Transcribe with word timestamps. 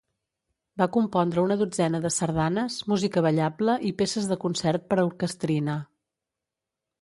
Va 0.81 0.85
compondre 0.93 1.43
una 1.47 1.57
dotzena 1.59 1.99
de 2.05 2.11
sardanes, 2.15 2.77
música 2.93 3.23
ballable 3.27 3.77
i 3.91 3.93
peces 4.01 4.31
de 4.33 4.39
concert 4.47 4.89
per 4.95 4.99
a 5.01 5.05
orquestrina. 5.13 5.77